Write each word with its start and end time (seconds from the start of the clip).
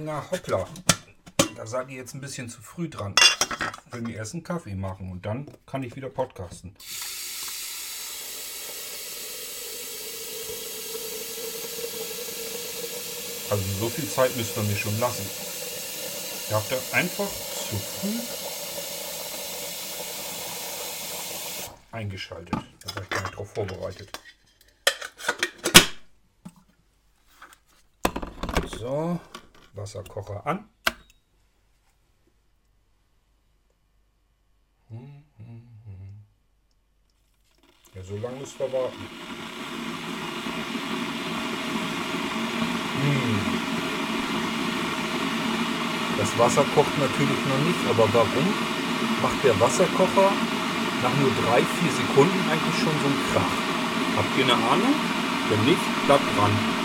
Na 0.00 0.24
hoppla, 0.30 0.66
da 1.54 1.66
seid 1.66 1.90
ihr 1.90 1.96
jetzt 1.96 2.14
ein 2.14 2.20
bisschen 2.20 2.48
zu 2.48 2.60
früh 2.62 2.88
dran. 2.88 3.14
Ich 3.86 3.92
will 3.92 4.00
mir 4.00 4.16
erst 4.16 4.32
einen 4.32 4.42
Kaffee 4.42 4.74
machen 4.74 5.10
und 5.10 5.26
dann 5.26 5.46
kann 5.66 5.82
ich 5.82 5.94
wieder 5.94 6.08
podcasten. 6.08 6.74
Also 13.50 13.62
so 13.80 13.88
viel 13.90 14.08
Zeit 14.08 14.34
müsst 14.36 14.56
ihr 14.56 14.62
mir 14.62 14.76
schon 14.76 14.98
lassen. 14.98 15.28
Ihr 16.50 16.56
habt 16.56 16.72
da 16.72 16.76
einfach 16.96 17.28
zu 17.28 17.76
früh 17.76 18.18
eingeschaltet. 21.92 22.54
Da 22.54 22.94
war 22.94 23.02
ich 23.02 23.10
gar 23.10 23.20
nicht 23.20 23.36
drauf 23.36 23.52
vorbereitet. 23.52 24.18
So, 28.78 29.20
Wasserkocher 29.74 30.46
an. 30.46 30.68
Ja, 37.94 38.02
so 38.02 38.16
lange 38.16 38.36
müsst 38.36 38.58
ihr 38.60 38.72
warten. 38.72 38.96
Hm. 43.02 43.40
Das 46.18 46.38
Wasser 46.38 46.64
kocht 46.74 46.98
natürlich 46.98 47.44
noch 47.48 47.58
nicht, 47.66 47.80
aber 47.90 48.08
warum 48.12 48.46
macht 49.22 49.44
der 49.44 49.58
Wasserkocher 49.58 50.32
nach 51.02 51.14
nur 51.16 51.30
3-4 51.30 51.64
Sekunden 51.96 52.50
eigentlich 52.50 52.76
schon 52.76 52.96
so 53.00 53.06
einen 53.08 53.22
Krach? 53.32 53.56
Habt 54.16 54.38
ihr 54.38 54.44
eine 54.44 54.54
Ahnung? 54.54 54.94
Wenn 55.48 55.64
nicht, 55.64 56.06
bleibt 56.06 56.24
dran. 56.36 56.81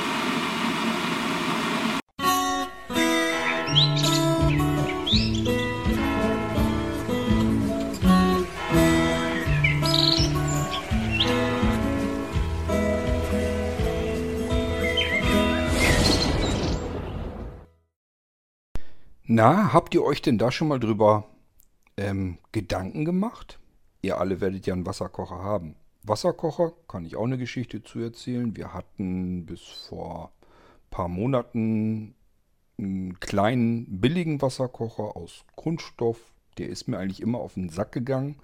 Na, 19.30 19.74
habt 19.74 19.94
ihr 19.94 20.04
euch 20.06 20.22
denn 20.22 20.38
da 20.38 20.52
schon 20.52 20.70
mal 20.70 20.80
drüber 20.80 21.26
ähm, 21.98 22.38
Gedanken 22.54 23.04
gemacht? 23.04 23.60
Ihr 24.02 24.20
alle 24.22 24.40
werdet 24.40 24.66
ja 24.66 24.74
einen 24.74 24.86
Wasserkocher 24.86 25.44
haben. 25.44 25.76
Wasserkocher 26.04 26.72
kann 26.88 27.04
ich 27.04 27.18
auch 27.18 27.26
eine 27.26 27.38
Geschichte 27.38 27.84
zu 27.84 28.00
erzählen. 28.00 28.56
Wir 28.56 28.74
hatten 28.74 29.46
bis 29.46 29.60
vor 29.90 30.32
ein 30.32 30.90
paar 30.92 31.08
Monaten 31.10 32.16
einen 32.78 33.20
kleinen 33.20 34.00
billigen 34.00 34.42
Wasserkocher 34.42 35.18
aus 35.18 35.44
Kunststoff. 35.58 36.22
Der 36.58 36.70
ist 36.70 36.88
mir 36.88 36.98
eigentlich 36.98 37.22
immer 37.22 37.40
auf 37.40 37.56
den 37.56 37.68
Sack 37.68 37.92
gegangen, 37.92 38.38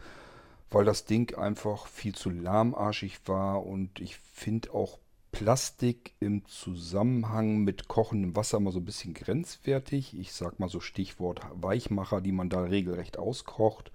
weil 0.70 0.84
das 0.84 1.06
Ding 1.06 1.34
einfach 1.38 1.88
viel 1.88 2.14
zu 2.14 2.30
lahmarschig 2.30 3.22
war 3.26 3.66
und 3.66 4.02
ich 4.02 4.17
finde 4.17 4.73
auch 4.73 5.00
Plastik 5.34 6.14
im 6.20 6.45
Zusammenhang 6.45 7.64
mit 7.64 7.88
kochendem 7.88 8.36
Wasser 8.36 8.59
mal 8.59 8.72
so 8.72 8.80
ein 8.80 8.86
bisschen 8.86 9.16
grenzwertig. 9.16 10.17
Ich 10.17 10.31
sag 10.31 10.59
mal 10.59 10.70
so 10.70 10.80
Stichwort 10.80 11.42
Weichmacher, 11.56 12.22
die 12.22 12.31
man 12.31 12.50
da 12.50 12.62
regelrecht 12.62 13.17
auskocht. 13.17 13.92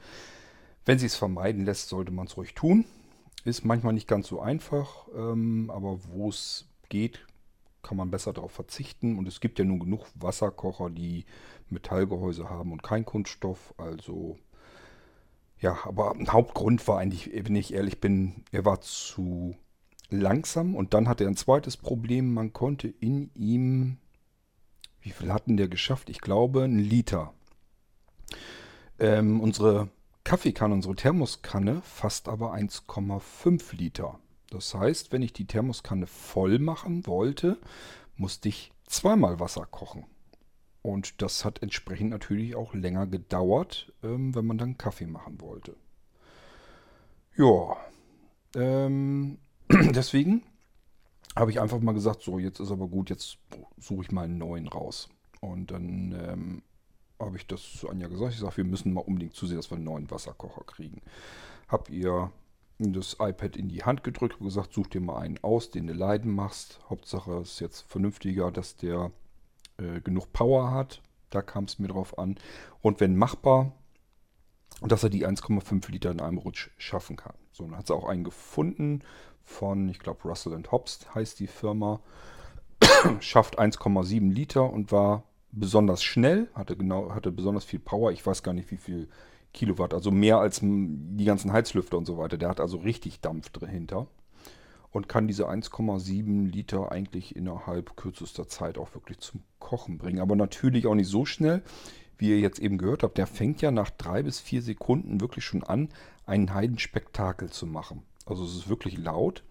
Wenn 0.84 0.98
sie 0.98 1.06
es 1.06 1.14
vermeiden 1.14 1.64
lässt, 1.64 1.89
sollte 1.89 2.11
man 2.11 2.27
es 2.27 2.36
ruhig 2.36 2.55
tun. 2.55 2.84
Ist 3.44 3.64
manchmal 3.64 3.92
nicht 3.92 4.09
ganz 4.09 4.27
so 4.27 4.41
einfach, 4.41 5.06
ähm, 5.16 5.70
aber 5.70 6.00
wo 6.09 6.28
es 6.28 6.66
geht, 6.89 7.25
kann 7.83 7.97
man 7.97 8.11
besser 8.11 8.33
darauf 8.33 8.50
verzichten. 8.50 9.16
Und 9.16 9.28
es 9.28 9.41
gibt 9.41 9.61
ja 9.61 9.64
nun 9.64 9.78
genug 9.78 10.06
Wasserkocher, 10.16 10.91
die 10.91 11.25
Metallgehäuse 11.70 12.50
haben 12.50 12.72
und 12.72 12.83
kein 12.83 13.05
Kunststoff. 13.05 13.75
Also 13.77 14.39
ja, 15.61 15.78
aber 15.84 16.16
Hauptgrund 16.28 16.86
war 16.89 16.98
eigentlich, 16.98 17.31
wenn 17.33 17.54
ich 17.54 17.75
ehrlich 17.75 18.00
bin, 18.00 18.43
er 18.50 18.65
war 18.65 18.81
zu 18.81 19.54
langsam 20.10 20.74
und 20.74 20.94
dann 20.94 21.08
hatte 21.08 21.24
er 21.24 21.30
ein 21.30 21.36
zweites 21.36 21.76
Problem. 21.76 22.32
Man 22.32 22.52
konnte 22.52 22.88
in 22.88 23.30
ihm, 23.34 23.98
wie 25.00 25.10
viel 25.10 25.32
hatten 25.32 25.56
der 25.56 25.69
geschafft? 25.69 26.10
Ich 26.10 26.20
glaube, 26.20 26.64
ein 26.64 26.78
Liter. 26.78 27.34
Ähm, 28.98 29.41
unsere 29.41 29.88
Kaffeekanne, 30.24 30.74
unsere 30.74 30.94
Thermoskanne 30.94 31.80
fasst 31.82 32.28
aber 32.28 32.52
1,5 32.54 33.76
Liter. 33.76 34.18
Das 34.50 34.74
heißt, 34.74 35.12
wenn 35.12 35.22
ich 35.22 35.32
die 35.32 35.47
Thermoskanne 35.47 36.06
voll 36.06 36.58
machen 36.58 37.06
wollte, 37.06 37.58
musste 38.16 38.48
ich 38.48 38.72
zweimal 38.86 39.41
Wasser 39.41 39.66
kochen. 39.66 40.06
Und 40.82 41.22
das 41.22 41.44
hat 41.44 41.62
entsprechend 41.62 42.10
natürlich 42.10 42.56
auch 42.56 42.72
länger 42.72 43.06
gedauert, 43.06 43.92
ähm, 44.02 44.34
wenn 44.34 44.47
man 44.47 44.58
dann 44.58 44.78
Kaffee 44.78 45.06
machen 45.06 45.41
wollte. 45.41 45.76
Ja, 47.36 47.76
ähm, 48.54 49.38
deswegen 49.94 50.43
habe 51.37 51.50
ich 51.50 51.61
einfach 51.61 51.81
mal 51.81 51.93
gesagt, 51.93 52.22
so, 52.22 52.39
jetzt 52.39 52.61
ist 52.61 52.71
aber 52.71 52.89
gut, 52.89 53.11
jetzt 53.11 53.39
suche 53.78 54.03
ich 54.03 54.12
mal 54.12 54.25
einen 54.25 54.39
neuen 54.39 54.69
raus. 54.69 55.09
Und 55.41 55.71
dann 55.71 56.12
ähm, 56.12 56.62
habe 57.21 57.37
ich 57.37 57.47
das 57.47 57.62
zu 57.75 57.89
Anja 57.89 58.09
gesagt. 58.09 58.33
Ich 58.33 58.41
sage, 58.41 58.56
wir 58.59 58.65
müssen 58.65 58.93
mal 58.93 59.03
unbedingt 59.03 59.34
zusehen, 59.34 59.56
dass 59.56 59.71
wir 59.71 59.77
einen 59.77 59.84
neuen 59.84 60.11
Wasserkocher 60.11 60.65
kriegen. 60.65 61.00
Hab 61.69 61.91
ihr 61.91 62.33
das 62.78 63.16
iPad 63.21 63.56
in 63.56 63.69
die 63.69 63.83
Hand 63.83 64.05
gedrückt 64.05 64.41
und 64.41 64.47
gesagt, 64.47 64.72
such 64.72 64.89
dir 64.89 65.00
mal 65.00 65.19
einen 65.19 65.39
aus, 65.43 65.71
den 65.71 65.87
du 65.87 65.93
leiden 65.93 66.33
machst. 66.33 66.81
Hauptsache 66.89 67.41
ist 67.41 67.60
jetzt 67.60 67.81
vernünftiger, 67.83 68.53
dass 68.53 68.77
der 68.77 69.10
äh, 69.78 70.00
genug 70.00 70.33
Power 70.33 70.71
hat. 70.71 71.03
Da 71.31 71.43
kam 71.43 71.65
es 71.65 71.78
mir 71.78 71.89
drauf 71.89 72.19
an. 72.19 72.37
Und 72.81 73.00
wenn 73.00 73.16
machbar, 73.16 73.72
dass 74.81 75.03
er 75.03 75.10
die 75.10 75.27
1,5 75.27 75.91
Liter 75.91 76.10
in 76.12 76.21
einem 76.21 76.39
Rutsch 76.39 76.71
schaffen 76.78 77.16
kann. 77.16 77.34
So, 77.53 77.65
dann 77.65 77.77
hat 77.77 77.89
sie 77.89 77.95
auch 77.95 78.09
einen 78.09 78.25
gefunden 78.25 79.03
von, 79.48 79.88
ich 79.88 79.98
glaube, 79.98 80.28
Russell 80.28 80.60
Hobbs 80.70 81.00
heißt 81.14 81.41
die 81.41 81.47
Firma. 81.47 82.00
Schafft 83.20 83.59
1,7 83.59 84.32
Liter 84.32 84.70
und 84.70 84.92
war 84.92 85.25
besonders 85.50 86.03
schnell, 86.03 86.48
hatte 86.54 86.76
genau, 86.76 87.14
hatte 87.14 87.32
besonders 87.32 87.64
viel 87.64 87.81
Power. 87.81 88.12
Ich 88.12 88.25
weiß 88.25 88.42
gar 88.42 88.53
nicht, 88.53 88.70
wie 88.70 88.76
viel 88.76 89.09
Kilowatt, 89.53 89.94
also 89.94 90.10
mehr 90.10 90.38
als 90.38 90.60
die 90.62 91.25
ganzen 91.25 91.53
Heizlüfter 91.53 91.97
und 91.97 92.04
so 92.04 92.19
weiter. 92.19 92.36
Der 92.36 92.50
hat 92.50 92.60
also 92.60 92.78
richtig 92.78 93.20
Dampf 93.20 93.48
dahinter 93.50 94.06
und 94.91 95.09
kann 95.09 95.26
diese 95.26 95.48
1,7 95.48 96.50
Liter 96.50 96.92
eigentlich 96.92 97.34
innerhalb 97.34 97.97
kürzester 97.97 98.48
Zeit 98.48 98.78
auch 98.78 98.94
wirklich 98.94 99.19
zum 99.19 99.42
Kochen 99.59 99.98
bringen. 99.98 100.20
Aber 100.20 100.36
natürlich 100.36 100.86
auch 100.86 100.94
nicht 100.94 101.09
so 101.09 101.25
schnell, 101.25 101.62
wie 102.19 102.28
ihr 102.30 102.41
jetzt 102.41 102.59
eben 102.59 102.78
gehört 102.78 103.03
habt. 103.03 103.19
Der 103.19 103.26
fängt 103.26 103.62
ja 103.62 103.70
nach 103.70 103.91
drei 103.91 104.22
bis 104.22 104.41
vier 104.41 104.62
Sekunden 104.62 105.20
wirklich 105.20 105.44
schon 105.44 105.62
an, 105.62 105.88
einen 106.26 106.53
Heidenspektakel 106.53 107.50
zu 107.50 107.66
machen. 107.66 108.03
Also 108.28 108.44
es 108.44 108.55
ist 108.55 108.69
wirklich 108.69 108.99
laut. 108.99 109.43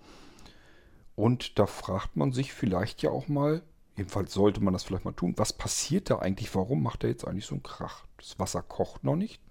Und 1.16 1.58
da 1.58 1.66
fragt 1.66 2.16
man 2.16 2.32
sich 2.32 2.54
vielleicht 2.54 3.02
ja 3.02 3.10
auch 3.10 3.28
mal, 3.28 3.64
jedenfalls 3.96 4.34
sollte 4.34 4.62
man 4.62 4.74
das 4.74 4.84
vielleicht 4.84 5.06
mal 5.06 5.14
tun, 5.14 5.34
was 5.38 5.52
passiert 5.52 6.10
da 6.10 6.20
eigentlich? 6.20 6.54
Warum 6.54 6.84
macht 6.84 7.04
er 7.04 7.10
jetzt 7.10 7.28
eigentlich 7.28 7.48
so 7.48 7.56
einen 7.56 7.64
Krach? 7.64 8.06
Das 8.18 8.38
Wasser 8.38 8.62
kocht 8.62 9.04
noch 9.04 9.16
nicht. 9.16 9.42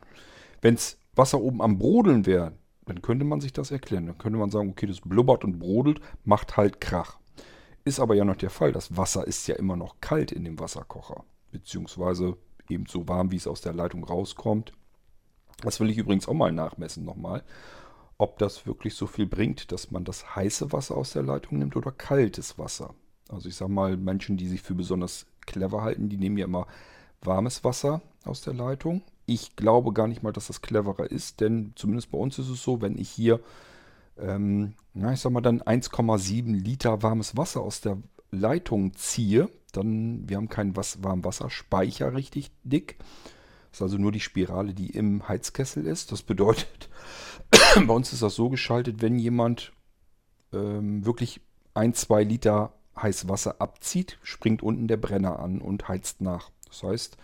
Wenn 0.61 0.75
es 0.75 0.99
Wasser 1.17 1.41
oben 1.41 1.61
am 1.61 1.79
Brodeln 1.79 2.25
wäre, 2.25 2.53
dann 2.85 3.03
könnte 3.03 3.25
man 3.25 3.41
sich 3.41 3.53
das 3.53 3.73
erklären. 3.73 4.07
Dann 4.07 4.19
könnte 4.19 4.39
man 4.39 4.51
sagen, 4.51 4.71
okay, 4.71 4.87
das 4.87 5.01
blubbert 5.01 5.45
und 5.45 5.59
brodelt, 5.59 6.01
macht 6.25 6.57
halt 6.57 6.81
Krach. 6.81 7.19
Ist 7.85 7.99
aber 7.99 8.15
ja 8.15 8.25
noch 8.25 8.37
der 8.37 8.51
Fall. 8.51 8.71
Das 8.71 8.97
Wasser 8.97 9.27
ist 9.27 9.49
ja 9.49 9.57
immer 9.57 9.77
noch 9.77 10.01
kalt 10.01 10.31
in 10.31 10.45
dem 10.45 10.61
Wasserkocher. 10.61 11.25
Beziehungsweise 11.51 12.37
eben 12.69 12.87
so 12.87 13.09
warm, 13.09 13.33
wie 13.33 13.37
es 13.37 13.49
aus 13.49 13.61
der 13.61 13.73
Leitung 13.73 14.05
rauskommt. 14.05 14.73
Das 15.63 15.81
will 15.81 15.91
ich 15.91 15.99
übrigens 15.99 16.29
auch 16.29 16.35
mal 16.35 16.53
nachmessen 16.53 17.05
nochmal 17.05 17.43
ob 18.19 18.39
das 18.39 18.67
wirklich 18.67 18.95
so 18.95 19.07
viel 19.07 19.27
bringt, 19.27 19.73
dass 19.73 19.91
man 19.91 20.05
das 20.05 20.37
heiße 20.37 20.73
Wasser 20.73 20.97
aus 20.97 21.13
der 21.13 21.23
Leitung 21.23 21.59
nimmt 21.59 21.77
oder 21.77 21.93
kaltes 21.93 22.59
Wasser. 22.59 22.95
Also 23.29 23.49
ich 23.49 23.57
sage 23.57 23.73
mal, 23.73 23.97
Menschen, 23.97 24.37
die 24.37 24.49
sich 24.49 24.63
für 24.63 24.75
besonders 24.75 25.27
clever 25.45 25.83
halten, 25.83 26.09
die 26.09 26.17
nehmen 26.17 26.39
ja 26.39 26.45
immer 26.45 26.67
warmes 27.23 27.65
Wasser 27.65 28.03
aus 28.25 28.41
der 28.41 28.55
Leitung. 28.55 29.03
Ich 29.27 29.57
glaube 29.57 29.93
gar 29.93 30.07
nicht 30.07 30.23
mal, 30.23 30.33
dass 30.33 30.47
das 30.47 30.63
cleverer 30.63 31.11
ist, 31.11 31.41
denn 31.41 31.73
zumindest 31.75 32.11
bei 32.11 32.19
uns 32.19 32.39
ist 32.39 32.49
es 32.49 32.63
so, 32.63 32.81
wenn 32.81 32.97
ich 32.97 33.11
hier, 33.11 33.41
ähm, 34.19 34.75
na, 34.95 35.13
ich 35.13 35.21
sag 35.21 35.33
mal 35.33 35.41
dann 35.41 35.61
1,7 35.61 36.53
Liter 36.53 37.03
warmes 37.03 37.37
Wasser 37.37 37.61
aus 37.61 37.81
der 37.81 37.99
Leitung 38.31 38.95
ziehe, 38.95 39.49
dann, 39.73 40.29
wir 40.29 40.37
haben 40.37 40.49
keinen 40.49 40.77
Was 40.77 41.03
Warmwasserspeicher 41.03 42.15
richtig 42.15 42.51
dick. 42.63 42.97
Das 43.71 43.79
ist 43.79 43.83
also 43.83 43.99
nur 43.99 44.13
die 44.13 44.21
Spirale, 44.21 44.73
die 44.73 44.91
im 44.91 45.29
Heizkessel 45.29 45.87
ist. 45.87 46.13
Das 46.13 46.23
bedeutet, 46.23 46.89
bei 47.87 47.93
uns 47.93 48.13
ist 48.13 48.23
das 48.23 48.35
so 48.35 48.49
geschaltet, 48.49 49.03
wenn 49.03 49.19
jemand 49.19 49.73
ähm, 50.53 51.05
wirklich 51.05 51.41
ein, 51.75 51.95
zwei 51.95 52.25
Liter 52.25 52.73
heißes 53.01 53.29
Wasser 53.29 53.61
abzieht, 53.61 54.19
springt 54.23 54.63
unten 54.63 54.89
der 54.89 54.97
Brenner 54.97 55.39
an 55.39 55.61
und 55.61 55.89
heizt 55.89 56.21
nach. 56.21 56.51
Das 56.67 56.83
heißt, 56.83 57.17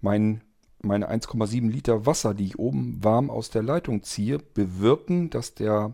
mein, 0.00 0.42
meine 0.82 1.10
1,7 1.10 1.70
Liter 1.70 2.06
Wasser, 2.06 2.34
die 2.34 2.46
ich 2.46 2.58
oben 2.58 3.02
warm 3.04 3.30
aus 3.30 3.50
der 3.50 3.62
Leitung 3.62 4.02
ziehe, 4.02 4.38
bewirken, 4.38 5.30
dass 5.30 5.54
der 5.54 5.92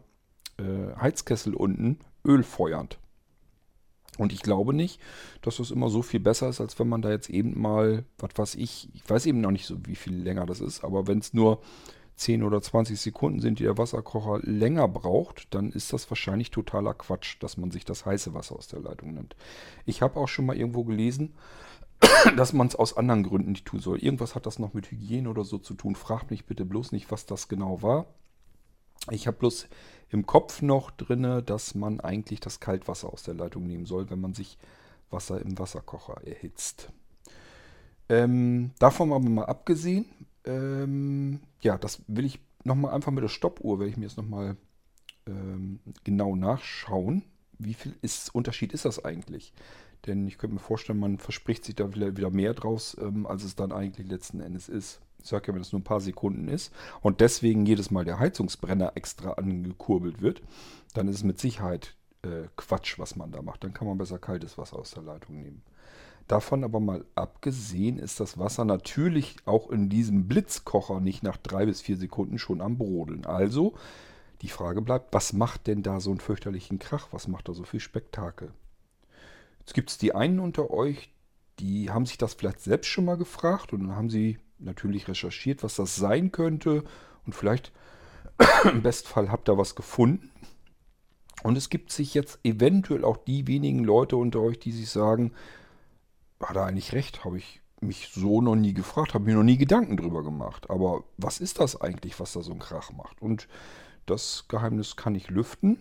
äh, 0.58 0.96
Heizkessel 1.00 1.54
unten 1.54 1.98
Öl 2.24 2.42
feuert. 2.42 2.98
Und 4.18 4.32
ich 4.32 4.42
glaube 4.42 4.74
nicht, 4.74 5.00
dass 5.42 5.58
das 5.58 5.70
immer 5.70 5.90
so 5.90 6.02
viel 6.02 6.18
besser 6.20 6.48
ist, 6.48 6.60
als 6.60 6.78
wenn 6.78 6.88
man 6.88 7.02
da 7.02 7.10
jetzt 7.10 7.30
eben 7.30 7.60
mal, 7.60 8.04
was 8.18 8.30
weiß 8.36 8.54
ich, 8.56 8.88
ich 8.92 9.08
weiß 9.08 9.26
eben 9.26 9.40
noch 9.40 9.52
nicht 9.52 9.66
so, 9.66 9.76
wie 9.86 9.94
viel 9.94 10.14
länger 10.14 10.44
das 10.44 10.60
ist, 10.60 10.82
aber 10.82 11.06
wenn 11.06 11.18
es 11.18 11.34
nur 11.34 11.62
10 12.18 12.42
oder 12.42 12.60
20 12.60 13.00
Sekunden 13.00 13.40
sind, 13.40 13.58
die 13.58 13.64
der 13.64 13.78
Wasserkocher 13.78 14.40
länger 14.42 14.88
braucht, 14.88 15.54
dann 15.54 15.70
ist 15.70 15.92
das 15.92 16.10
wahrscheinlich 16.10 16.50
totaler 16.50 16.94
Quatsch, 16.94 17.36
dass 17.40 17.56
man 17.56 17.70
sich 17.70 17.84
das 17.84 18.04
heiße 18.04 18.34
Wasser 18.34 18.56
aus 18.56 18.68
der 18.68 18.80
Leitung 18.80 19.14
nimmt. 19.14 19.36
Ich 19.86 20.02
habe 20.02 20.18
auch 20.18 20.28
schon 20.28 20.46
mal 20.46 20.56
irgendwo 20.56 20.84
gelesen, 20.84 21.34
dass 22.36 22.52
man 22.52 22.66
es 22.66 22.76
aus 22.76 22.96
anderen 22.96 23.22
Gründen 23.22 23.52
nicht 23.52 23.66
tun 23.66 23.80
soll. 23.80 23.98
Irgendwas 23.98 24.34
hat 24.34 24.46
das 24.46 24.58
noch 24.58 24.74
mit 24.74 24.90
Hygiene 24.90 25.28
oder 25.30 25.44
so 25.44 25.58
zu 25.58 25.74
tun. 25.74 25.94
Fragt 25.94 26.30
mich 26.30 26.44
bitte 26.46 26.64
bloß 26.64 26.92
nicht, 26.92 27.10
was 27.10 27.26
das 27.26 27.48
genau 27.48 27.82
war. 27.82 28.06
Ich 29.10 29.26
habe 29.26 29.38
bloß 29.38 29.68
im 30.10 30.26
Kopf 30.26 30.62
noch 30.62 30.90
drinne, 30.90 31.42
dass 31.42 31.74
man 31.74 32.00
eigentlich 32.00 32.40
das 32.40 32.60
Kaltwasser 32.60 33.12
aus 33.12 33.22
der 33.22 33.34
Leitung 33.34 33.66
nehmen 33.66 33.86
soll, 33.86 34.10
wenn 34.10 34.20
man 34.20 34.34
sich 34.34 34.58
Wasser 35.10 35.40
im 35.40 35.58
Wasserkocher 35.58 36.26
erhitzt. 36.26 36.90
Ähm, 38.10 38.70
davon 38.78 39.12
aber 39.12 39.28
mal 39.28 39.44
abgesehen, 39.44 40.06
ähm, 40.48 41.40
ja, 41.60 41.78
das 41.78 42.02
will 42.08 42.24
ich 42.24 42.40
nochmal 42.64 42.94
einfach 42.94 43.12
mit 43.12 43.22
der 43.22 43.28
Stoppuhr, 43.28 43.78
werde 43.78 43.90
ich 43.90 43.96
mir 43.96 44.06
jetzt 44.06 44.16
nochmal 44.16 44.56
ähm, 45.26 45.80
genau 46.04 46.34
nachschauen. 46.34 47.22
Wie 47.58 47.74
viel 47.74 47.96
ist, 48.02 48.34
Unterschied 48.34 48.72
ist 48.72 48.84
das 48.84 49.04
eigentlich? 49.04 49.52
Denn 50.06 50.26
ich 50.26 50.38
könnte 50.38 50.54
mir 50.54 50.60
vorstellen, 50.60 51.00
man 51.00 51.18
verspricht 51.18 51.64
sich 51.64 51.74
da 51.74 51.92
wieder, 51.94 52.16
wieder 52.16 52.30
mehr 52.30 52.54
draus, 52.54 52.96
ähm, 53.00 53.26
als 53.26 53.42
es 53.44 53.56
dann 53.56 53.72
eigentlich 53.72 54.08
letzten 54.08 54.40
Endes 54.40 54.68
ist. 54.68 55.00
Ich 55.20 55.28
sage 55.28 55.48
ja, 55.48 55.54
wenn 55.54 55.60
es 55.60 55.72
nur 55.72 55.80
ein 55.80 55.84
paar 55.84 56.00
Sekunden 56.00 56.48
ist 56.48 56.72
und 57.02 57.20
deswegen 57.20 57.66
jedes 57.66 57.90
Mal 57.90 58.04
der 58.04 58.20
Heizungsbrenner 58.20 58.92
extra 58.94 59.32
angekurbelt 59.32 60.22
wird, 60.22 60.42
dann 60.94 61.08
ist 61.08 61.16
es 61.16 61.24
mit 61.24 61.40
Sicherheit 61.40 61.96
äh, 62.22 62.48
Quatsch, 62.56 62.98
was 62.98 63.16
man 63.16 63.32
da 63.32 63.42
macht. 63.42 63.64
Dann 63.64 63.74
kann 63.74 63.88
man 63.88 63.98
besser 63.98 64.18
kaltes 64.18 64.56
Wasser 64.56 64.78
aus 64.78 64.92
der 64.92 65.02
Leitung 65.02 65.42
nehmen. 65.42 65.62
Davon 66.28 66.62
aber 66.62 66.78
mal 66.78 67.06
abgesehen 67.14 67.98
ist 67.98 68.20
das 68.20 68.38
Wasser 68.38 68.66
natürlich 68.66 69.36
auch 69.46 69.70
in 69.70 69.88
diesem 69.88 70.28
Blitzkocher 70.28 71.00
nicht 71.00 71.22
nach 71.22 71.38
drei 71.38 71.64
bis 71.64 71.80
vier 71.80 71.96
Sekunden 71.96 72.38
schon 72.38 72.60
am 72.60 72.76
Brodeln. 72.76 73.24
Also 73.24 73.74
die 74.42 74.50
Frage 74.50 74.82
bleibt, 74.82 75.14
was 75.14 75.32
macht 75.32 75.66
denn 75.66 75.82
da 75.82 76.00
so 76.00 76.10
einen 76.10 76.20
fürchterlichen 76.20 76.78
Krach? 76.78 77.08
Was 77.12 77.28
macht 77.28 77.48
da 77.48 77.54
so 77.54 77.64
viel 77.64 77.80
Spektakel? 77.80 78.52
Jetzt 79.60 79.72
gibt 79.72 79.90
es 79.90 79.96
die 79.96 80.14
einen 80.14 80.38
unter 80.38 80.70
euch, 80.70 81.10
die 81.60 81.90
haben 81.90 82.04
sich 82.04 82.18
das 82.18 82.34
vielleicht 82.34 82.60
selbst 82.60 82.88
schon 82.88 83.06
mal 83.06 83.16
gefragt 83.16 83.72
und 83.72 83.80
dann 83.80 83.96
haben 83.96 84.10
sie 84.10 84.38
natürlich 84.58 85.08
recherchiert, 85.08 85.62
was 85.62 85.76
das 85.76 85.96
sein 85.96 86.30
könnte 86.30 86.84
und 87.24 87.34
vielleicht 87.34 87.72
im 88.64 88.82
Bestfall 88.82 89.32
habt 89.32 89.48
ihr 89.48 89.56
was 89.56 89.74
gefunden. 89.74 90.30
Und 91.42 91.56
es 91.56 91.70
gibt 91.70 91.90
sich 91.90 92.14
jetzt 92.14 92.38
eventuell 92.44 93.04
auch 93.04 93.16
die 93.16 93.46
wenigen 93.46 93.82
Leute 93.82 94.16
unter 94.16 94.40
euch, 94.40 94.58
die 94.58 94.72
sich 94.72 94.90
sagen, 94.90 95.32
hat 96.40 96.56
er 96.56 96.64
eigentlich 96.64 96.92
recht, 96.92 97.24
habe 97.24 97.38
ich 97.38 97.60
mich 97.80 98.10
so 98.14 98.40
noch 98.40 98.56
nie 98.56 98.74
gefragt, 98.74 99.14
habe 99.14 99.24
mir 99.24 99.36
noch 99.36 99.44
nie 99.44 99.56
Gedanken 99.58 99.96
drüber 99.96 100.22
gemacht. 100.22 100.70
Aber 100.70 101.04
was 101.16 101.40
ist 101.40 101.60
das 101.60 101.80
eigentlich, 101.80 102.18
was 102.18 102.32
da 102.32 102.42
so 102.42 102.50
einen 102.50 102.60
Krach 102.60 102.92
macht? 102.92 103.22
Und 103.22 103.48
das 104.06 104.46
Geheimnis 104.48 104.96
kann 104.96 105.14
ich 105.14 105.30
lüften. 105.30 105.78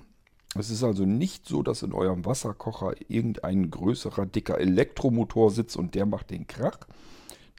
Es 0.56 0.70
ist 0.70 0.84
also 0.84 1.06
nicht 1.06 1.48
so, 1.48 1.64
dass 1.64 1.84
in 1.84 1.94
eurem 1.94 2.26
Wasserkocher 2.26 2.94
irgendein 3.10 3.70
größerer, 3.70 4.26
dicker 4.26 4.60
Elektromotor 4.60 5.52
sitzt 5.52 5.78
und 5.78 5.96
der 5.96 6.06
macht 6.06 6.30
den 6.30 6.48
Krach. 6.48 6.80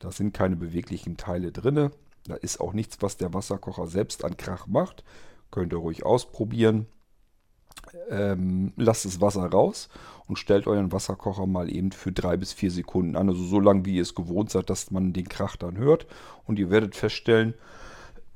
Da 0.00 0.10
sind 0.12 0.34
keine 0.34 0.56
beweglichen 0.56 1.16
Teile 1.16 1.52
drin. 1.52 1.90
Da 2.24 2.34
ist 2.34 2.60
auch 2.60 2.72
nichts, 2.72 2.98
was 3.00 3.16
der 3.16 3.34
Wasserkocher 3.34 3.86
selbst 3.86 4.24
an 4.24 4.36
Krach 4.36 4.66
macht. 4.66 5.04
Könnt 5.50 5.72
ihr 5.72 5.78
ruhig 5.78 6.04
ausprobieren. 6.04 6.86
Ähm, 8.10 8.72
lasst 8.76 9.04
das 9.04 9.20
Wasser 9.20 9.46
raus 9.46 9.88
und 10.26 10.38
stellt 10.38 10.66
euren 10.66 10.92
Wasserkocher 10.92 11.46
mal 11.46 11.72
eben 11.72 11.92
für 11.92 12.12
drei 12.12 12.36
bis 12.36 12.52
vier 12.52 12.70
Sekunden 12.70 13.16
an. 13.16 13.28
Also 13.28 13.42
so 13.44 13.60
lange, 13.60 13.84
wie 13.84 13.96
ihr 13.96 14.02
es 14.02 14.14
gewohnt 14.14 14.50
seid, 14.50 14.70
dass 14.70 14.90
man 14.90 15.12
den 15.12 15.28
Krach 15.28 15.56
dann 15.56 15.76
hört. 15.76 16.06
Und 16.46 16.58
ihr 16.58 16.70
werdet 16.70 16.96
feststellen, 16.96 17.54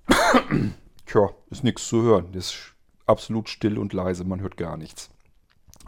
tja, 1.07 1.31
ist 1.51 1.65
nichts 1.65 1.89
zu 1.89 2.03
hören. 2.03 2.29
Das 2.33 2.47
ist 2.47 2.75
absolut 3.07 3.49
still 3.49 3.79
und 3.79 3.93
leise, 3.93 4.25
man 4.25 4.41
hört 4.41 4.57
gar 4.57 4.77
nichts. 4.77 5.11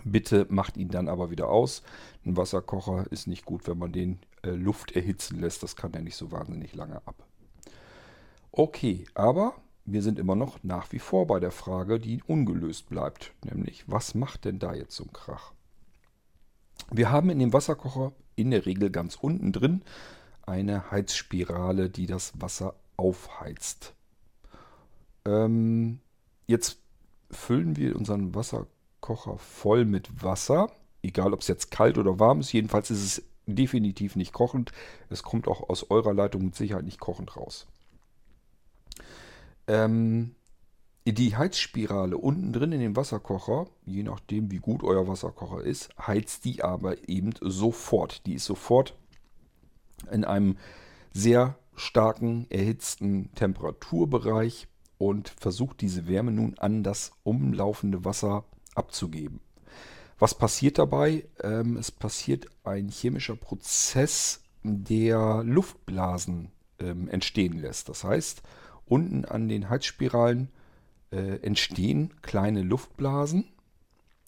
Bitte 0.05 0.47
macht 0.51 0.77
ihn 0.77 0.89
dann 0.89 1.09
aber 1.09 1.31
wieder 1.31 1.49
aus. 1.49 1.83
Ein 2.27 2.37
Wasserkocher 2.37 3.07
ist 3.11 3.27
nicht 3.27 3.45
gut, 3.45 3.67
wenn 3.67 3.79
man 3.79 3.93
den 3.93 4.19
äh, 4.43 4.51
Luft 4.51 4.93
erhitzen 4.93 5.41
lässt. 5.41 5.63
Das 5.63 5.77
kann 5.77 5.95
er 5.95 6.03
nicht 6.03 6.17
so 6.17 6.31
wahnsinnig 6.31 6.75
lange 6.75 6.97
ab. 7.07 7.25
Okay, 8.53 9.07
aber 9.15 9.55
wir 9.85 10.03
sind 10.03 10.19
immer 10.19 10.35
noch 10.35 10.63
nach 10.63 10.93
wie 10.93 10.99
vor 10.99 11.27
bei 11.27 11.41
der 11.41 11.51
Frage, 11.51 12.01
die 12.01 12.23
ungelöst 12.27 12.89
bleibt. 12.89 13.33
Nämlich, 13.45 13.85
was 13.89 14.15
macht 14.15 14.45
denn 14.45 14.59
da 14.59 14.75
jetzt 14.75 14.97
so 14.97 15.05
ein 15.05 15.13
Krach? 15.13 15.53
Wir 16.91 17.11
haben 17.11 17.31
in 17.31 17.39
dem 17.39 17.53
Wasserkocher 17.53 18.13
in 18.37 18.51
der 18.51 18.67
Regel 18.67 18.91
ganz 18.91 19.17
unten 19.17 19.53
drin 19.53 19.83
eine 20.47 20.91
Heizspirale, 20.91 21.91
die 21.91 22.07
das 22.07 22.33
Wasser 22.41 22.75
aufheizt. 22.97 23.95
Ähm, 25.25 26.01
jetzt 26.47 26.79
füllen 27.31 27.77
wir 27.77 27.97
unseren 27.97 28.35
Wasserkocher 28.35 29.39
voll 29.39 29.85
mit 29.85 30.23
Wasser. 30.23 30.71
Egal, 31.03 31.33
ob 31.33 31.41
es 31.41 31.49
jetzt 31.49 31.71
kalt 31.71 31.99
oder 31.99 32.19
warm 32.19 32.41
ist. 32.41 32.53
Jedenfalls 32.53 32.91
ist 32.91 33.05
es 33.05 33.23
definitiv 33.47 34.17
nicht 34.17 34.33
kochend. 34.33 34.73
Es 35.11 35.23
kommt 35.23 35.49
auch 35.49 35.69
aus 35.69 35.91
eurer 35.91 36.15
Leitung 36.15 36.45
mit 36.45 36.55
Sicherheit 36.55 36.85
nicht 36.85 37.01
kochend 37.01 37.37
raus. 37.37 37.67
Ähm, 39.67 40.35
die 41.07 41.37
Heizspirale 41.37 42.17
unten 42.17 42.53
drin 42.53 42.73
in 42.73 42.81
dem 42.81 42.97
Wasserkocher, 42.97 43.67
je 43.85 44.03
nachdem 44.03 44.51
wie 44.51 44.59
gut 44.59 44.83
euer 44.83 45.07
Wasserkocher 45.07 45.63
ist, 45.63 45.91
heizt 45.99 46.45
die 46.47 46.63
aber 46.65 47.09
eben 47.09 47.35
sofort. 47.41 48.25
Die 48.27 48.35
ist 48.35 48.47
sofort 48.47 48.95
in 50.11 50.25
einem 50.25 50.57
sehr 51.13 51.59
starken, 51.77 52.47
erhitzten 52.51 53.35
Temperaturbereich 53.35 54.67
und 54.97 55.29
versucht 55.29 55.81
diese 55.81 56.07
Wärme 56.09 56.33
nun 56.33 56.59
an 56.59 56.83
das 56.83 57.13
umlaufende 57.23 58.05
Wasser 58.05 58.45
abzugeben. 58.75 59.41
Was 60.19 60.35
passiert 60.35 60.79
dabei? 60.79 61.27
Ähm, 61.43 61.77
es 61.77 61.91
passiert 61.91 62.47
ein 62.63 62.89
chemischer 62.89 63.37
Prozess, 63.37 64.41
der 64.63 65.43
Luftblasen 65.45 66.51
ähm, 66.79 67.09
entstehen 67.09 67.59
lässt. 67.61 67.89
Das 67.91 68.05
heißt, 68.05 68.43
unten 68.87 69.25
an 69.25 69.49
den 69.49 69.69
Heizspiralen 69.71 70.49
äh, 71.11 71.37
entstehen 71.43 72.13
kleine 72.23 72.63
Luftblasen 72.63 73.45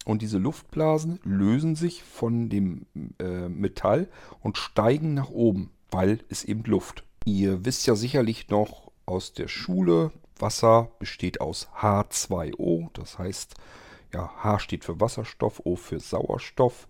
und 0.05 0.23
diese 0.23 0.39
Luftblasen 0.39 1.19
lösen 1.25 1.75
sich 1.75 2.03
von 2.03 2.49
dem 2.49 2.87
äh, 3.19 3.49
Metall 3.49 4.09
und 4.41 4.57
steigen 4.57 5.15
nach 5.15 5.31
oben, 5.31 5.71
weil 5.91 6.21
es 6.29 6.45
eben 6.45 6.63
Luft. 6.65 7.05
Ihr 7.25 7.65
wisst 7.65 7.87
ja 7.87 7.97
sicherlich 7.97 8.49
noch 8.49 8.93
aus 9.05 9.33
der 9.33 9.49
Schule, 9.49 10.13
Wasser 10.39 10.91
besteht 10.99 11.41
aus 11.41 11.69
H2O, 11.81 12.89
das 12.93 13.19
heißt, 13.19 13.55
ja, 14.15 14.31
H 14.43 14.61
steht 14.61 14.85
für 14.85 15.01
Wasserstoff, 15.01 15.61
O 15.65 15.77
für 15.77 15.99
Sauerstoff. 15.99 16.87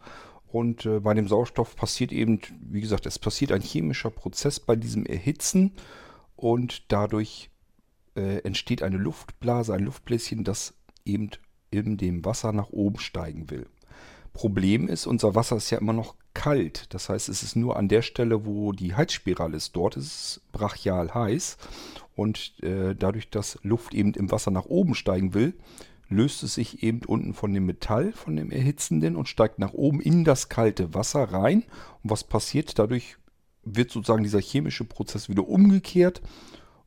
Und 0.48 0.86
äh, 0.86 1.00
bei 1.00 1.14
dem 1.14 1.28
Sauerstoff 1.28 1.74
passiert 1.74 2.12
eben, 2.12 2.40
wie 2.60 2.80
gesagt, 2.80 3.06
es 3.06 3.18
passiert 3.18 3.52
ein 3.52 3.62
chemischer 3.62 4.10
Prozess 4.10 4.60
bei 4.60 4.76
diesem 4.76 5.04
Erhitzen 5.06 5.72
und 6.36 6.92
dadurch 6.92 7.50
äh, 8.16 8.38
entsteht 8.38 8.82
eine 8.82 8.96
Luftblase, 8.96 9.74
ein 9.74 9.84
Luftbläschen, 9.84 10.44
das 10.44 10.74
eben 11.04 11.30
in 11.70 11.96
dem 11.96 12.24
Wasser 12.24 12.52
nach 12.52 12.70
oben 12.70 12.98
steigen 12.98 13.50
will. 13.50 13.66
Problem 14.32 14.88
ist, 14.88 15.06
unser 15.06 15.34
Wasser 15.34 15.56
ist 15.56 15.70
ja 15.70 15.78
immer 15.78 15.92
noch 15.92 16.14
kalt. 16.34 16.92
Das 16.92 17.08
heißt, 17.08 17.28
es 17.28 17.42
ist 17.42 17.56
nur 17.56 17.76
an 17.76 17.88
der 17.88 18.02
Stelle, 18.02 18.44
wo 18.44 18.72
die 18.72 18.94
Heizspirale 18.94 19.56
ist. 19.56 19.74
Dort 19.74 19.96
ist 19.96 20.06
es 20.06 20.40
brachial 20.52 21.14
heiß. 21.14 21.56
Und 22.14 22.62
äh, 22.62 22.94
dadurch, 22.94 23.30
dass 23.30 23.58
Luft 23.62 23.94
eben 23.94 24.12
im 24.14 24.30
Wasser 24.30 24.50
nach 24.50 24.66
oben 24.66 24.94
steigen 24.94 25.32
will, 25.32 25.54
löst 26.08 26.42
es 26.42 26.54
sich 26.54 26.82
eben 26.82 27.00
unten 27.06 27.34
von 27.34 27.52
dem 27.52 27.66
Metall, 27.66 28.12
von 28.12 28.36
dem 28.36 28.50
Erhitzenden 28.50 29.16
und 29.16 29.28
steigt 29.28 29.58
nach 29.58 29.72
oben 29.72 30.00
in 30.00 30.24
das 30.24 30.48
kalte 30.48 30.94
Wasser 30.94 31.24
rein. 31.24 31.64
Und 32.02 32.10
was 32.10 32.24
passiert? 32.24 32.78
Dadurch 32.78 33.16
wird 33.64 33.90
sozusagen 33.90 34.22
dieser 34.22 34.40
chemische 34.40 34.84
Prozess 34.84 35.28
wieder 35.28 35.48
umgekehrt 35.48 36.20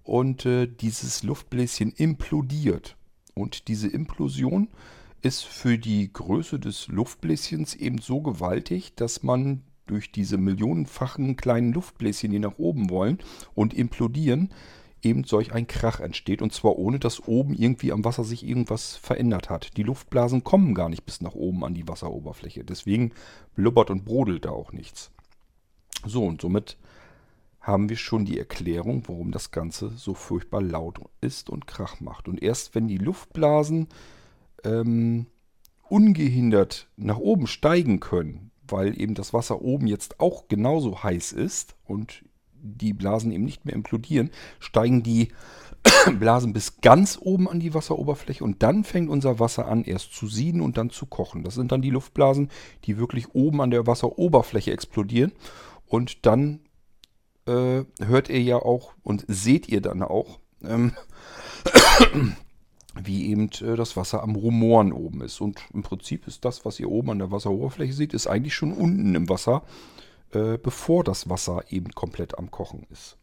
und 0.09 0.45
äh, 0.47 0.65
dieses 0.65 1.21
Luftbläschen 1.21 1.91
implodiert. 1.91 2.97
Und 3.35 3.67
diese 3.67 3.87
Implosion 3.87 4.67
ist 5.21 5.45
für 5.45 5.77
die 5.77 6.11
Größe 6.11 6.59
des 6.59 6.87
Luftbläschens 6.87 7.75
eben 7.75 7.99
so 7.99 8.21
gewaltig, 8.21 8.95
dass 8.95 9.21
man 9.21 9.61
durch 9.85 10.11
diese 10.11 10.37
millionenfachen 10.37 11.35
kleinen 11.35 11.73
Luftbläschen, 11.73 12.31
die 12.31 12.39
nach 12.39 12.57
oben 12.57 12.89
wollen 12.89 13.19
und 13.53 13.75
implodieren, 13.75 14.49
eben 15.03 15.25
solch 15.25 15.53
ein 15.53 15.67
Krach 15.67 15.99
entsteht. 15.99 16.41
Und 16.41 16.53
zwar 16.53 16.77
ohne, 16.77 16.97
dass 16.97 17.27
oben 17.27 17.53
irgendwie 17.53 17.91
am 17.91 18.03
Wasser 18.03 18.23
sich 18.23 18.43
irgendwas 18.43 18.95
verändert 18.95 19.51
hat. 19.51 19.77
Die 19.77 19.83
Luftblasen 19.83 20.43
kommen 20.43 20.73
gar 20.73 20.89
nicht 20.89 21.05
bis 21.05 21.21
nach 21.21 21.35
oben 21.35 21.63
an 21.63 21.75
die 21.75 21.87
Wasseroberfläche. 21.87 22.63
Deswegen 22.63 23.11
blubbert 23.55 23.91
und 23.91 24.05
brodelt 24.05 24.45
da 24.45 24.49
auch 24.49 24.71
nichts. 24.71 25.11
So, 26.03 26.25
und 26.25 26.41
somit 26.41 26.77
haben 27.69 27.89
wir 27.89 27.97
schon 27.97 28.25
die 28.25 28.39
Erklärung, 28.39 29.03
warum 29.07 29.31
das 29.31 29.51
Ganze 29.51 29.89
so 29.95 30.13
furchtbar 30.13 30.61
laut 30.61 30.99
ist 31.21 31.49
und 31.49 31.67
Krach 31.67 31.99
macht. 31.99 32.27
Und 32.27 32.41
erst 32.41 32.75
wenn 32.75 32.87
die 32.87 32.97
Luftblasen 32.97 33.87
ähm, 34.63 35.27
ungehindert 35.87 36.87
nach 36.97 37.17
oben 37.17 37.47
steigen 37.47 37.99
können, 37.99 38.51
weil 38.67 38.99
eben 38.99 39.15
das 39.15 39.33
Wasser 39.33 39.61
oben 39.61 39.87
jetzt 39.87 40.19
auch 40.19 40.47
genauso 40.47 41.03
heiß 41.03 41.31
ist 41.31 41.75
und 41.85 42.23
die 42.61 42.93
Blasen 42.93 43.31
eben 43.31 43.45
nicht 43.45 43.65
mehr 43.65 43.75
implodieren, 43.75 44.31
steigen 44.59 45.01
die 45.01 45.29
Blasen 46.19 46.53
bis 46.53 46.81
ganz 46.81 47.17
oben 47.21 47.47
an 47.47 47.59
die 47.59 47.73
Wasseroberfläche 47.73 48.43
und 48.43 48.61
dann 48.63 48.83
fängt 48.83 49.09
unser 49.09 49.39
Wasser 49.39 49.67
an 49.67 49.83
erst 49.83 50.13
zu 50.13 50.27
sieden 50.27 50.61
und 50.61 50.77
dann 50.77 50.89
zu 50.89 51.05
kochen. 51.05 51.43
Das 51.43 51.55
sind 51.55 51.71
dann 51.71 51.81
die 51.81 51.89
Luftblasen, 51.89 52.49
die 52.85 52.97
wirklich 52.97 53.33
oben 53.33 53.61
an 53.61 53.71
der 53.71 53.87
Wasseroberfläche 53.87 54.71
explodieren 54.71 55.31
und 55.87 56.25
dann 56.25 56.59
äh, 57.49 57.85
hört 58.05 58.29
ihr 58.29 58.41
ja 58.41 58.57
auch 58.57 58.93
und 59.03 59.25
seht 59.27 59.67
ihr 59.67 59.81
dann 59.81 60.03
auch, 60.03 60.39
ähm, 60.63 60.93
wie 63.01 63.29
eben 63.29 63.49
äh, 63.61 63.75
das 63.75 63.97
Wasser 63.97 64.21
am 64.23 64.35
Rumoren 64.35 64.93
oben 64.93 65.21
ist. 65.21 65.41
Und 65.41 65.59
im 65.73 65.81
Prinzip 65.81 66.27
ist 66.27 66.45
das, 66.45 66.65
was 66.65 66.79
ihr 66.79 66.89
oben 66.89 67.11
an 67.11 67.19
der 67.19 67.31
Wasseroberfläche 67.31 67.93
seht, 67.93 68.13
ist 68.13 68.27
eigentlich 68.27 68.53
schon 68.53 68.73
unten 68.73 69.15
im 69.15 69.29
Wasser, 69.29 69.63
äh, 70.31 70.57
bevor 70.57 71.03
das 71.03 71.29
Wasser 71.29 71.63
eben 71.69 71.91
komplett 71.91 72.37
am 72.37 72.51
Kochen 72.51 72.85
ist. 72.91 73.17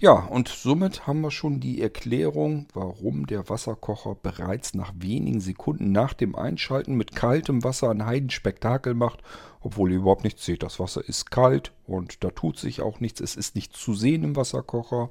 Ja, 0.00 0.12
und 0.12 0.46
somit 0.46 1.08
haben 1.08 1.22
wir 1.22 1.32
schon 1.32 1.58
die 1.58 1.82
Erklärung, 1.82 2.68
warum 2.72 3.26
der 3.26 3.48
Wasserkocher 3.48 4.14
bereits 4.14 4.72
nach 4.74 4.92
wenigen 4.96 5.40
Sekunden 5.40 5.90
nach 5.90 6.14
dem 6.14 6.36
Einschalten 6.36 6.94
mit 6.94 7.16
kaltem 7.16 7.64
Wasser 7.64 7.90
ein 7.90 8.06
Heidenspektakel 8.06 8.94
macht, 8.94 9.24
obwohl 9.60 9.90
ihr 9.90 9.96
überhaupt 9.96 10.22
nichts 10.22 10.44
seht. 10.44 10.62
Das 10.62 10.78
Wasser 10.78 11.02
ist 11.04 11.32
kalt 11.32 11.72
und 11.84 12.22
da 12.22 12.30
tut 12.30 12.58
sich 12.58 12.80
auch 12.80 13.00
nichts. 13.00 13.20
Es 13.20 13.34
ist 13.34 13.56
nichts 13.56 13.80
zu 13.80 13.92
sehen 13.92 14.22
im 14.22 14.36
Wasserkocher. 14.36 15.10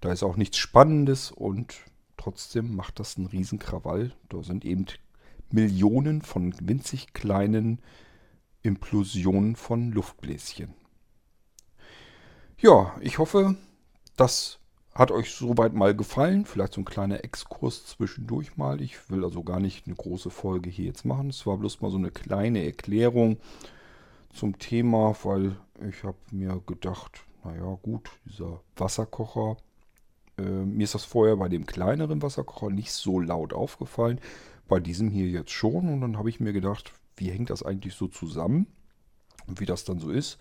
Da 0.00 0.10
ist 0.10 0.24
auch 0.24 0.36
nichts 0.36 0.56
Spannendes 0.56 1.30
und 1.30 1.76
trotzdem 2.16 2.74
macht 2.74 2.98
das 2.98 3.18
einen 3.18 3.26
riesen 3.26 3.60
Krawall. 3.60 4.10
Da 4.30 4.42
sind 4.42 4.64
eben 4.64 4.86
Millionen 5.52 6.22
von 6.22 6.56
winzig 6.60 7.12
kleinen 7.12 7.78
Implosionen 8.62 9.54
von 9.54 9.92
Luftbläschen. 9.92 10.74
Ja, 12.58 12.96
ich 13.00 13.18
hoffe, 13.18 13.56
das 14.18 14.58
hat 14.94 15.12
euch 15.12 15.32
soweit 15.32 15.74
mal 15.74 15.94
gefallen. 15.94 16.44
Vielleicht 16.44 16.74
so 16.74 16.80
ein 16.80 16.84
kleiner 16.84 17.22
Exkurs 17.22 17.86
zwischendurch 17.86 18.56
mal. 18.56 18.80
Ich 18.80 19.10
will 19.10 19.24
also 19.24 19.44
gar 19.44 19.60
nicht 19.60 19.86
eine 19.86 19.94
große 19.94 20.30
Folge 20.30 20.68
hier 20.70 20.86
jetzt 20.86 21.04
machen. 21.04 21.30
Es 21.30 21.46
war 21.46 21.56
bloß 21.56 21.80
mal 21.80 21.90
so 21.90 21.98
eine 21.98 22.10
kleine 22.10 22.64
Erklärung 22.64 23.38
zum 24.34 24.58
Thema, 24.58 25.16
weil 25.22 25.56
ich 25.88 26.02
habe 26.02 26.16
mir 26.32 26.60
gedacht, 26.66 27.24
naja 27.44 27.78
gut, 27.80 28.10
dieser 28.26 28.60
Wasserkocher, 28.76 29.56
äh, 30.36 30.42
mir 30.42 30.82
ist 30.82 30.96
das 30.96 31.04
vorher 31.04 31.36
bei 31.36 31.48
dem 31.48 31.64
kleineren 31.64 32.20
Wasserkocher 32.20 32.70
nicht 32.70 32.90
so 32.90 33.20
laut 33.20 33.52
aufgefallen. 33.52 34.20
Bei 34.66 34.80
diesem 34.80 35.10
hier 35.10 35.28
jetzt 35.28 35.52
schon. 35.52 35.88
Und 35.88 36.00
dann 36.00 36.18
habe 36.18 36.28
ich 36.28 36.40
mir 36.40 36.52
gedacht, 36.52 36.92
wie 37.16 37.30
hängt 37.30 37.50
das 37.50 37.62
eigentlich 37.62 37.94
so 37.94 38.08
zusammen? 38.08 38.66
Und 39.46 39.60
wie 39.60 39.66
das 39.66 39.84
dann 39.84 40.00
so 40.00 40.10
ist. 40.10 40.38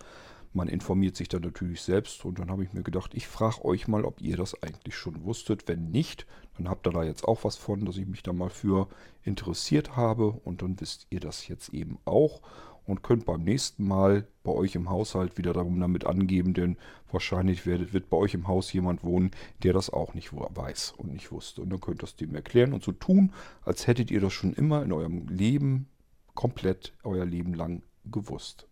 Man 0.57 0.69
informiert 0.69 1.15
sich 1.15 1.27
dann 1.27 1.43
natürlich 1.43 1.83
selbst 1.83 2.25
und 2.25 2.39
dann 2.39 2.49
habe 2.49 2.63
ich 2.63 2.73
mir 2.73 2.81
gedacht, 2.81 3.13
ich 3.13 3.27
frage 3.27 3.63
euch 3.63 3.87
mal, 3.87 4.03
ob 4.03 4.21
ihr 4.21 4.37
das 4.37 4.63
eigentlich 4.63 4.95
schon 4.95 5.23
wusstet. 5.23 5.67
Wenn 5.67 5.91
nicht, 5.91 6.25
dann 6.57 6.67
habt 6.67 6.87
ihr 6.87 6.91
da 6.91 7.03
jetzt 7.03 7.25
auch 7.25 7.43
was 7.43 7.57
von, 7.57 7.85
dass 7.85 7.95
ich 7.97 8.07
mich 8.07 8.23
da 8.23 8.33
mal 8.33 8.49
für 8.49 8.87
interessiert 9.21 9.95
habe 9.95 10.31
und 10.31 10.63
dann 10.63 10.81
wisst 10.81 11.05
ihr 11.11 11.19
das 11.19 11.47
jetzt 11.47 11.75
eben 11.75 11.99
auch 12.05 12.41
und 12.87 13.03
könnt 13.03 13.25
beim 13.25 13.43
nächsten 13.43 13.87
Mal 13.87 14.27
bei 14.43 14.51
euch 14.51 14.73
im 14.73 14.89
Haushalt 14.89 15.37
wieder 15.37 15.53
darum 15.53 15.79
damit 15.79 16.07
angeben, 16.07 16.55
denn 16.55 16.77
wahrscheinlich 17.11 17.67
werdet, 17.67 17.93
wird 17.93 18.09
bei 18.09 18.17
euch 18.17 18.33
im 18.33 18.47
Haus 18.47 18.73
jemand 18.73 19.03
wohnen, 19.03 19.29
der 19.61 19.73
das 19.73 19.91
auch 19.91 20.15
nicht 20.15 20.33
weiß 20.33 20.95
und 20.97 21.13
nicht 21.13 21.31
wusste. 21.31 21.61
Und 21.61 21.69
dann 21.69 21.81
könnt 21.81 21.99
ihr 21.99 22.07
das 22.07 22.15
dem 22.15 22.33
erklären 22.33 22.73
und 22.73 22.83
so 22.83 22.93
tun, 22.93 23.31
als 23.61 23.85
hättet 23.85 24.09
ihr 24.09 24.21
das 24.21 24.33
schon 24.33 24.53
immer 24.53 24.81
in 24.81 24.91
eurem 24.91 25.27
Leben 25.27 25.87
komplett 26.33 26.93
euer 27.03 27.25
Leben 27.25 27.53
lang 27.53 27.83
gewusst. 28.05 28.67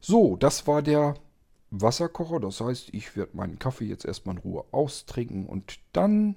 So, 0.00 0.36
das 0.36 0.66
war 0.66 0.82
der 0.82 1.14
Wasserkocher. 1.70 2.40
Das 2.40 2.60
heißt, 2.60 2.92
ich 2.92 3.16
werde 3.16 3.36
meinen 3.36 3.58
Kaffee 3.58 3.86
jetzt 3.86 4.04
erstmal 4.04 4.36
in 4.36 4.42
Ruhe 4.42 4.64
austrinken 4.72 5.46
und 5.46 5.78
dann 5.92 6.36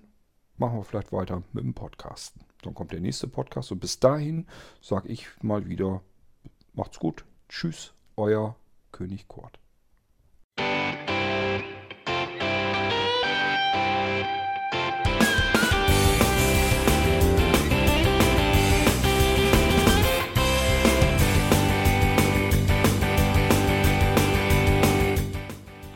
machen 0.57 0.77
wir 0.77 0.83
vielleicht 0.83 1.11
weiter 1.11 1.43
mit 1.53 1.63
dem 1.63 1.73
Podcasten. 1.73 2.41
Dann 2.61 2.73
kommt 2.73 2.91
der 2.91 2.99
nächste 2.99 3.27
Podcast 3.27 3.71
und 3.71 3.79
bis 3.79 3.99
dahin 3.99 4.47
sage 4.81 5.07
ich 5.09 5.27
mal 5.41 5.67
wieder, 5.67 6.01
macht's 6.73 6.99
gut. 6.99 7.25
Tschüss, 7.47 7.93
euer 8.17 8.55
König 8.91 9.27
Kurt. 9.27 9.58